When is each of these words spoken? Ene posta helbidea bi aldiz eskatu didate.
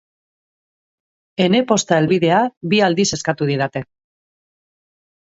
Ene 1.45 1.61
posta 1.71 1.99
helbidea 2.03 2.39
bi 2.71 2.79
aldiz 2.87 3.05
eskatu 3.19 3.49
didate. 3.51 3.85